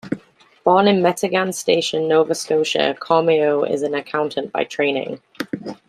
[0.63, 5.21] Born in Meteghan Station, Nova Scotia, Comeau is an accountant by training.